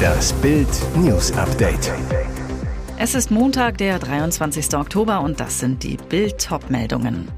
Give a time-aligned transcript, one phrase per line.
[0.00, 1.92] Das Bild News Update.
[2.98, 4.74] Es ist Montag, der 23.
[4.74, 7.28] Oktober und das sind die Bild meldungen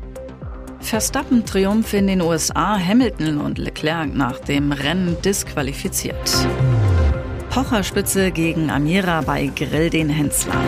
[0.82, 6.46] Verstappen Triumph in den USA, Hamilton und Leclerc nach dem Rennen disqualifiziert.
[7.50, 10.60] Pocherspitze gegen Amira bei Grill den Hensler.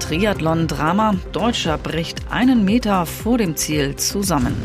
[0.00, 4.56] Triathlon-Drama, Deutscher bricht einen Meter vor dem Ziel zusammen.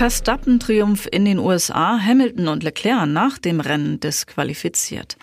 [0.00, 5.18] Verstappen-Triumph in den USA, Hamilton und Leclerc nach dem Rennen disqualifiziert.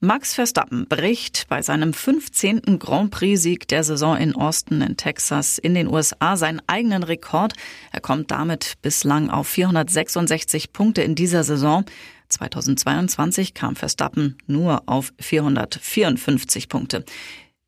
[0.00, 2.78] Max Verstappen bricht bei seinem 15.
[2.78, 7.52] Grand Prix-Sieg der Saison in Austin in Texas in den USA seinen eigenen Rekord.
[7.92, 11.84] Er kommt damit bislang auf 466 Punkte in dieser Saison.
[12.30, 17.04] 2022 kam Verstappen nur auf 454 Punkte.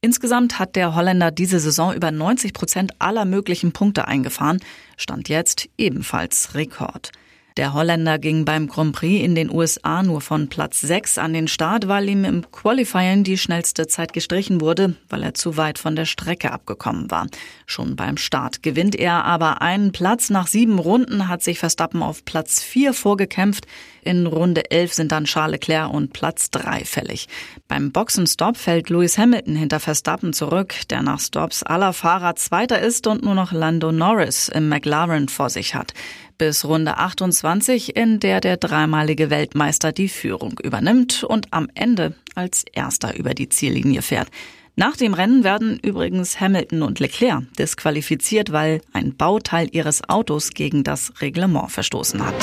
[0.04, 4.60] Insgesamt hat der Holländer diese Saison über 90 Prozent aller möglichen Punkte eingefahren,
[4.98, 7.10] stand jetzt ebenfalls Rekord.
[7.56, 11.46] Der Holländer ging beim Grand Prix in den USA nur von Platz 6 an den
[11.46, 15.94] Start, weil ihm im Qualifying die schnellste Zeit gestrichen wurde, weil er zu weit von
[15.94, 17.28] der Strecke abgekommen war.
[17.64, 20.30] Schon beim Start gewinnt er aber einen Platz.
[20.30, 23.68] Nach sieben Runden hat sich Verstappen auf Platz 4 vorgekämpft.
[24.02, 27.28] In Runde 11 sind dann Charles Leclerc und Platz 3 fällig.
[27.68, 33.06] Beim Boxenstopp fällt Lewis Hamilton hinter Verstappen zurück, der nach Stops aller Fahrer Zweiter ist
[33.06, 35.94] und nur noch Lando Norris im McLaren vor sich hat
[36.38, 42.64] bis Runde 28, in der der dreimalige Weltmeister die Führung übernimmt und am Ende als
[42.72, 44.28] erster über die Ziellinie fährt.
[44.76, 50.82] Nach dem Rennen werden übrigens Hamilton und Leclerc disqualifiziert, weil ein Bauteil ihres Autos gegen
[50.82, 52.34] das Reglement verstoßen hat.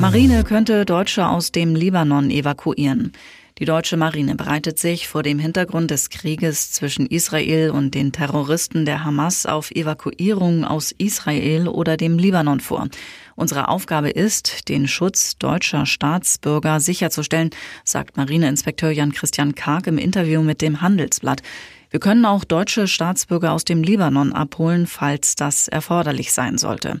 [0.00, 3.12] Marine könnte Deutsche aus dem Libanon evakuieren.
[3.58, 8.84] Die deutsche Marine bereitet sich vor dem Hintergrund des Krieges zwischen Israel und den Terroristen
[8.84, 12.88] der Hamas auf Evakuierungen aus Israel oder dem Libanon vor.
[13.34, 17.48] Unsere Aufgabe ist, den Schutz deutscher Staatsbürger sicherzustellen,
[17.82, 21.40] sagt Marineinspekteur Jan-Christian Karg im Interview mit dem Handelsblatt.
[21.88, 27.00] Wir können auch deutsche Staatsbürger aus dem Libanon abholen, falls das erforderlich sein sollte.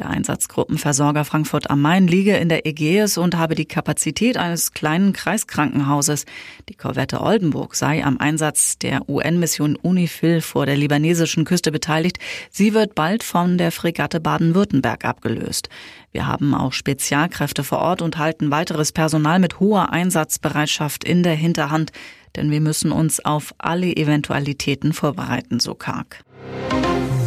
[0.00, 5.12] Der Einsatzgruppenversorger Frankfurt am Main liege in der Ägäis und habe die Kapazität eines kleinen
[5.12, 6.24] Kreiskrankenhauses.
[6.70, 12.18] Die Korvette Oldenburg sei am Einsatz der UN-Mission UNIFIL vor der libanesischen Küste beteiligt.
[12.50, 15.68] Sie wird bald von der Fregatte Baden-Württemberg abgelöst.
[16.12, 21.34] Wir haben auch Spezialkräfte vor Ort und halten weiteres Personal mit hoher Einsatzbereitschaft in der
[21.34, 21.92] Hinterhand,
[22.36, 26.24] denn wir müssen uns auf alle Eventualitäten vorbereiten, so karg.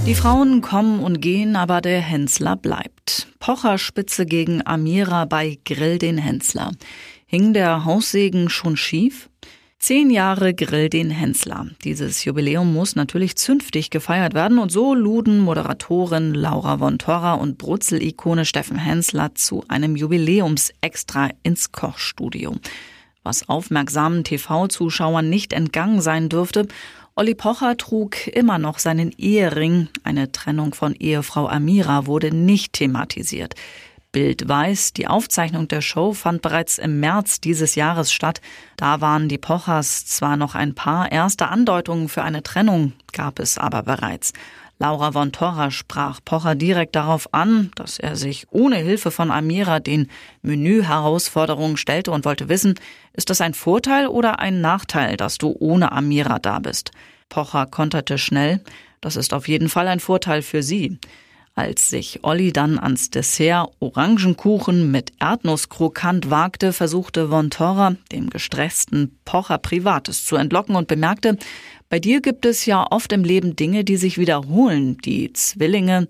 [0.06, 3.30] Die Frauen kommen und gehen, aber der Hensler bleibt.
[3.40, 6.72] Pocherspitze gegen Amira bei Grill den Hensler.
[7.26, 9.30] Hing der Haussegen schon schief?
[9.80, 11.68] Zehn Jahre Grill den Hensler.
[11.86, 17.58] Dieses Jubiläum muss natürlich zünftig gefeiert werden und so luden Moderatorin Laura von Torra und
[17.58, 22.58] Brutzel-Ikone Steffen Hensler zu einem Jubiläumsextra ins Kochstudio.
[23.24, 26.68] Was aufmerksamen TV-Zuschauern nicht entgangen sein dürfte
[27.16, 29.88] Olli Pocher trug immer noch seinen Ehering.
[30.04, 33.54] Eine Trennung von Ehefrau Amira wurde nicht thematisiert.
[34.12, 38.42] Bild weiß, die Aufzeichnung der Show fand bereits im März dieses Jahres statt.
[38.78, 43.60] Da waren die Pochers zwar noch ein paar erste Andeutungen für eine Trennung, gab es
[43.60, 44.34] aber bereits.
[44.84, 49.80] Laura von Torra sprach Pocher direkt darauf an, dass er sich ohne Hilfe von Amira
[49.80, 50.10] den
[50.42, 52.76] Menü-Herausforderungen stellte und wollte wissen,
[53.14, 56.92] ist das ein Vorteil oder ein Nachteil, dass du ohne Amira da bist?
[57.30, 58.60] Pocher konterte schnell,
[59.00, 61.00] das ist auf jeden Fall ein Vorteil für sie.
[61.56, 69.20] Als sich Olli dann ans Dessert Orangenkuchen mit Erdnusskrokant wagte, versuchte Von Torra, dem gestressten
[69.24, 71.38] Pocher Privates zu entlocken und bemerkte,
[71.90, 76.08] bei dir gibt es ja oft im Leben Dinge, die sich wiederholen, die Zwillinge.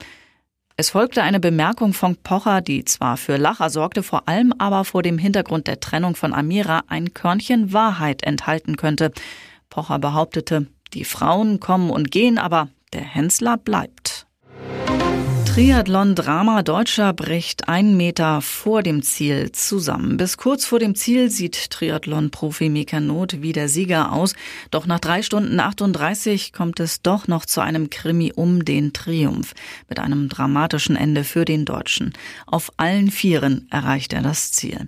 [0.78, 5.04] Es folgte eine Bemerkung von Pocher, die zwar für Lacher sorgte, vor allem aber vor
[5.04, 9.12] dem Hintergrund der Trennung von Amira ein Körnchen Wahrheit enthalten könnte.
[9.70, 14.26] Pocher behauptete, die Frauen kommen und gehen, aber der Hensler bleibt.
[15.54, 20.18] Triathlon-Drama Deutscher bricht einen Meter vor dem Ziel zusammen.
[20.18, 24.34] Bis kurz vor dem Ziel sieht Triathlon-Profi Mika wie der Sieger aus.
[24.72, 29.54] Doch nach drei Stunden 38 kommt es doch noch zu einem Krimi um den Triumph.
[29.88, 32.14] Mit einem dramatischen Ende für den Deutschen.
[32.48, 34.88] Auf allen Vieren erreicht er das Ziel.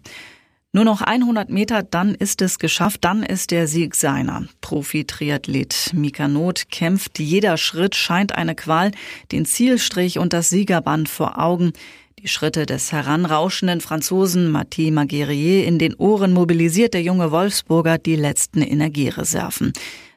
[0.76, 4.44] Nur noch 100 Meter, dann ist es geschafft, dann ist der Sieg seiner.
[4.60, 8.92] Profi-Triathlet Mika Not kämpft, jeder Schritt scheint eine Qual,
[9.32, 11.72] den Zielstrich und das Siegerband vor Augen.
[12.20, 18.18] Die Schritte des heranrauschenden Franzosen Mathieu Maguerier in den Ohren mobilisiert der junge Wolfsburger die
[18.18, 19.72] letzten Energiereserven.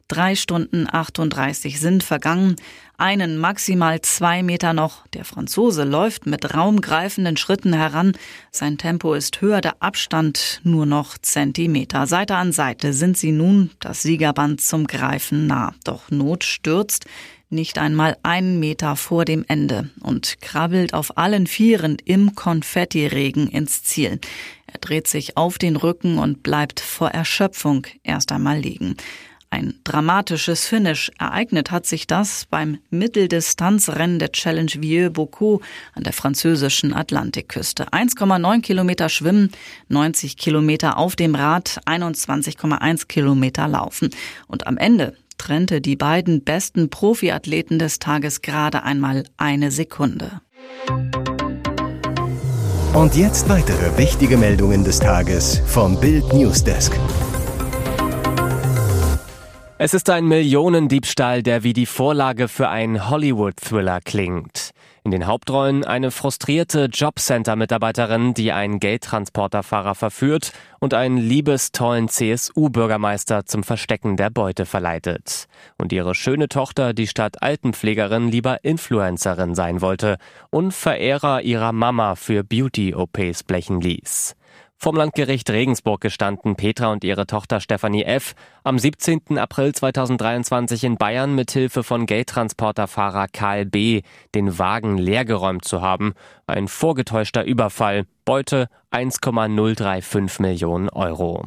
[0.08, 2.56] Drei Stunden 38 sind vergangen.
[2.96, 5.06] Einen maximal zwei Meter noch.
[5.08, 8.12] Der Franzose läuft mit raumgreifenden Schritten heran.
[8.50, 12.06] Sein Tempo ist höher, der Abstand nur noch Zentimeter.
[12.06, 15.74] Seite an Seite sind sie nun das Siegerband zum Greifen nah.
[15.84, 17.04] Doch Not stürzt
[17.50, 23.82] nicht einmal einen Meter vor dem Ende und krabbelt auf allen Vieren im Konfettiregen ins
[23.82, 24.20] Ziel.
[24.66, 28.96] Er dreht sich auf den Rücken und bleibt vor Erschöpfung erst einmal liegen.
[29.50, 35.62] Ein dramatisches Finish ereignet hat sich das beim Mitteldistanzrennen der Challenge Vieux-Bocaux
[35.94, 37.88] an der französischen Atlantikküste.
[37.88, 39.50] 1,9 Kilometer schwimmen,
[39.88, 44.10] 90 Kilometer auf dem Rad, 21,1 Kilometer laufen.
[44.48, 50.42] Und am Ende trennte die beiden besten Profiathleten des Tages gerade einmal eine Sekunde.
[52.92, 56.92] Und jetzt weitere wichtige Meldungen des Tages vom Bild Newsdesk.
[59.80, 64.72] Es ist ein Millionendiebstahl, der wie die Vorlage für einen Hollywood-Thriller klingt.
[65.04, 73.62] In den Hauptrollen eine frustrierte Jobcenter-Mitarbeiterin, die einen Geldtransporterfahrer verführt und einen liebestollen CSU-Bürgermeister zum
[73.62, 75.46] Verstecken der Beute verleitet.
[75.80, 80.18] Und ihre schöne Tochter, die statt Altenpflegerin lieber Influencerin sein wollte
[80.50, 84.34] und Verehrer ihrer Mama für Beauty-OPs blechen ließ.
[84.80, 88.36] Vom Landgericht Regensburg gestanden Petra und ihre Tochter Stefanie F.
[88.62, 89.36] am 17.
[89.36, 94.02] April 2023 in Bayern mit Hilfe von Geldtransporterfahrer Karl B.
[94.36, 96.14] den Wagen leergeräumt zu haben.
[96.46, 98.04] Ein vorgetäuschter Überfall.
[98.24, 101.46] Beute 1,035 Millionen Euro.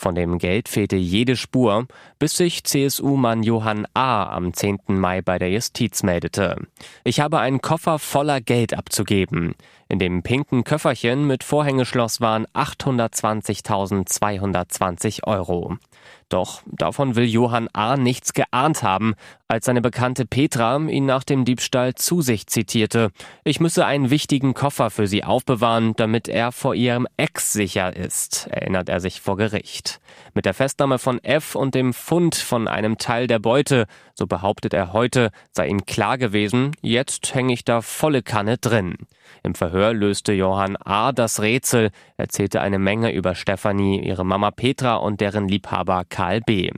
[0.00, 1.88] Von dem Geld fehlte jede Spur,
[2.20, 4.30] bis sich CSU-Mann Johann A.
[4.30, 4.78] am 10.
[4.86, 6.68] Mai bei der Justiz meldete.
[7.02, 9.56] Ich habe einen Koffer voller Geld abzugeben.
[9.88, 15.78] In dem pinken Köfferchen mit Vorhängeschloss waren 820.220 Euro.
[16.28, 17.96] Doch davon will Johann A.
[17.96, 19.14] nichts geahnt haben,
[19.48, 23.10] als seine Bekannte Petra ihn nach dem Diebstahl zu sich zitierte.
[23.44, 28.46] Ich müsse einen wichtigen Koffer für sie aufbewahren, damit er vor ihrem Ex sicher ist,
[28.48, 30.00] erinnert er sich vor Gericht.
[30.34, 34.74] Mit der Festnahme von F und dem Fund von einem Teil der Beute, so behauptet
[34.74, 38.96] er heute, sei ihm klar gewesen, jetzt hänge ich da volle Kanne drin.
[39.42, 41.12] Im Verhör löste Johann A.
[41.12, 46.04] das Rätsel, erzählte eine Menge über Stefanie, ihre Mama Petra und deren Liebhaber
[46.44, 46.70] B.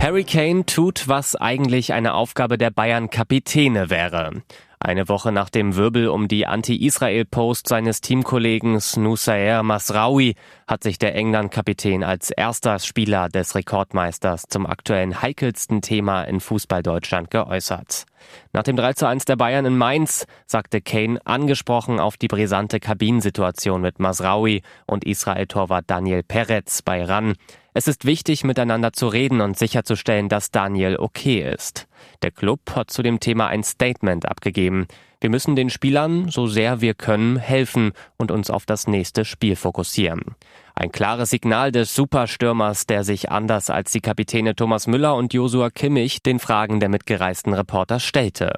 [0.01, 4.43] Harry Kane tut, was eigentlich eine Aufgabe der Bayern-Kapitäne wäre.
[4.85, 10.35] Eine Woche nach dem Wirbel um die Anti-Israel-Post seines Teamkollegen Nusair Masraoui
[10.67, 16.83] hat sich der England-Kapitän als erster Spieler des Rekordmeisters zum aktuellen heikelsten Thema in Fußball
[16.83, 18.07] Deutschland geäußert.
[18.53, 22.81] Nach dem 3 zu 1 der Bayern in Mainz sagte Kane angesprochen auf die brisante
[22.81, 27.35] Kabinensituation mit Masraoui und Israel-Torwart Daniel Peretz bei RAN.
[27.75, 31.89] Es ist wichtig, miteinander zu reden und sicherzustellen, dass Daniel okay ist.
[32.23, 34.87] Der Club hat zu dem Thema ein Statement abgegeben.
[35.23, 39.57] Wir müssen den Spielern, so sehr wir können, helfen und uns auf das nächste Spiel
[39.57, 40.35] fokussieren.
[40.75, 45.71] Ein klares Signal des Superstürmers, der sich anders als die Kapitäne Thomas Müller und Josua
[45.71, 48.53] Kimmich den Fragen der mitgereisten Reporter stellte.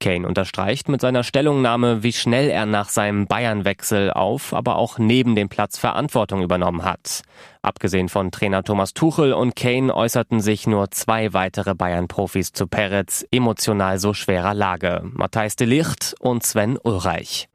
[0.00, 5.34] Kane unterstreicht mit seiner Stellungnahme, wie schnell er nach seinem Bayernwechsel auf, aber auch neben
[5.34, 7.22] dem Platz Verantwortung übernommen hat.
[7.62, 13.26] Abgesehen von Trainer Thomas Tuchel und Kane äußerten sich nur zwei weitere Bayern-Profis zu Peretz
[13.30, 15.02] emotional so schwerer Lage.
[15.04, 17.48] Matthijs de Licht und Sven Ulreich.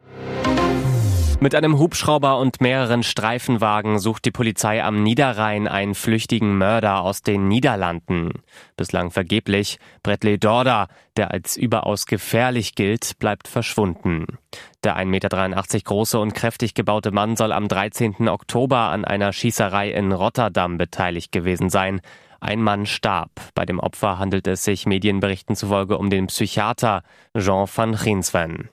[1.43, 7.21] Mit einem Hubschrauber und mehreren Streifenwagen sucht die Polizei am Niederrhein einen flüchtigen Mörder aus
[7.21, 8.31] den Niederlanden.
[8.77, 9.77] Bislang vergeblich.
[10.03, 14.37] Bradley Dorda, der als überaus gefährlich gilt, bleibt verschwunden.
[14.85, 18.29] Der 1,83 Meter große und kräftig gebaute Mann soll am 13.
[18.29, 21.99] Oktober an einer Schießerei in Rotterdam beteiligt gewesen sein.
[22.39, 23.31] Ein Mann starb.
[23.53, 27.03] Bei dem Opfer handelt es sich Medienberichten zufolge um den Psychiater
[27.37, 28.69] Jean van Griensven.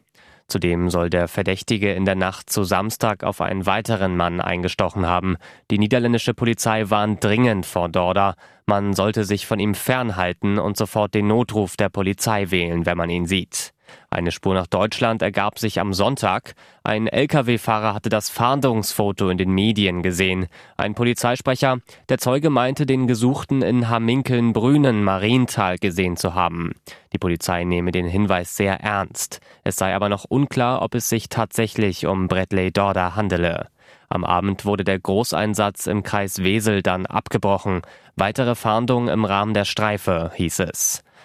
[0.51, 5.37] Zudem soll der Verdächtige in der Nacht zu Samstag auf einen weiteren Mann eingestochen haben.
[5.71, 8.35] Die niederländische Polizei warnt dringend vor Dorda.
[8.67, 13.11] Man sollte sich von ihm fernhalten und sofort den Notruf der Polizei wählen, wenn man
[13.11, 13.73] ihn sieht.
[14.11, 16.55] Eine Spur nach Deutschland ergab sich am Sonntag.
[16.83, 20.49] Ein Lkw-Fahrer hatte das Fahndungsfoto in den Medien gesehen.
[20.77, 21.79] Ein Polizeisprecher,
[22.09, 26.73] der Zeuge meinte, den Gesuchten in Hamminkeln-Brünen, Marienthal gesehen zu haben.
[27.13, 29.41] Die Polizei nehme den Hinweis sehr ernst.
[29.65, 33.69] Es sei aber noch unklar, ob es sich tatsächlich um Bradley Dorda handele.
[34.09, 37.83] Am Abend wurde der Großeinsatz im Kreis Wesel dann abgebrochen.
[38.17, 41.05] Weitere Fahndung im Rahmen der Streife, hieß es.